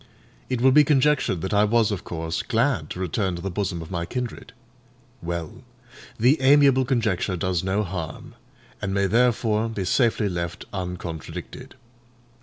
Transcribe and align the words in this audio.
It 0.49 0.61
will 0.61 0.71
be 0.71 0.83
conjectured 0.83 1.41
that 1.41 1.53
I 1.53 1.63
was 1.63 1.91
of 1.91 2.03
course 2.03 2.41
glad 2.41 2.89
to 2.89 2.99
return 2.99 3.35
to 3.35 3.41
the 3.43 3.51
bosom 3.51 3.83
of 3.83 3.91
my 3.91 4.03
kindred. 4.07 4.51
Well! 5.21 5.63
the 6.19 6.41
amiable 6.41 6.85
conjecture 6.85 7.37
does 7.37 7.63
no 7.63 7.83
harm, 7.83 8.33
and 8.81 8.95
may 8.95 9.05
therefore 9.05 9.69
be 9.69 9.85
safely 9.85 10.27
left 10.27 10.65
uncontradicted. 10.73 11.75